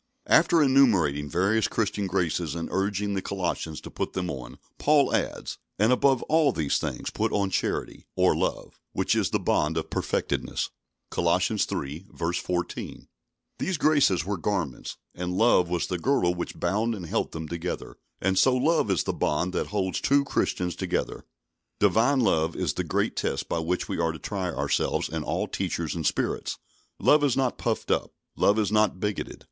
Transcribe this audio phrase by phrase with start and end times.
[0.25, 5.59] After enumerating various Christian graces, and urging the Colossians to put them on, Paul adds:
[5.77, 9.91] "And above all these things, put on charity," or love, "which is the bond of
[9.91, 10.71] perfectness"
[11.11, 11.29] (Col.
[11.39, 12.07] iii.
[12.11, 13.09] 14).
[13.59, 17.97] These graces were garments, and love was the girdle which bound and held them together;
[18.19, 21.25] and so love is the bond that holds true Christians together.
[21.79, 25.47] Divine love is the great test by which we are to try ourselves and all
[25.47, 26.57] teachers and spirits.
[26.99, 28.15] Love is not puffed up.
[28.35, 29.39] Love is not bigoted.